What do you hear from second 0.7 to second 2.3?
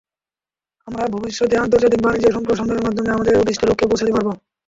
আমরা ভবিষ্যতে আন্তর্জাতিক বাণিজ্য